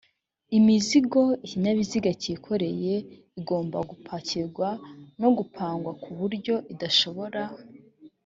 [0.57, 2.93] imizigo ikinyabiziga cyikoreye
[3.39, 4.67] igomba gupakirwa
[5.21, 7.43] no gupangwa ku buryo idashobora